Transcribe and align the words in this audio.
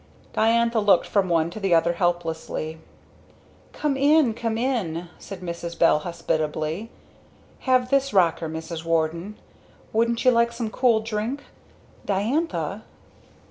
Diantha 0.33 0.79
looked 0.79 1.05
from 1.05 1.29
one 1.29 1.51
to 1.51 1.59
the 1.59 1.75
other 1.75 1.93
helplessly. 1.93 2.79
"Come 3.71 3.95
in! 3.95 4.33
Come 4.33 4.57
in!" 4.57 5.09
said 5.19 5.41
Mrs. 5.41 5.77
Bell 5.77 5.99
hospitably. 5.99 6.89
"Have 7.69 7.91
this 7.91 8.11
rocker, 8.11 8.49
Mrs. 8.49 8.83
Warden 8.83 9.35
wouldn't 9.93 10.25
you 10.25 10.31
like 10.31 10.53
some 10.53 10.71
cool 10.71 11.01
drink? 11.01 11.43
Diantha?" 12.03 12.81